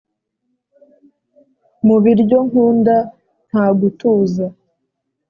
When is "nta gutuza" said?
3.49-4.45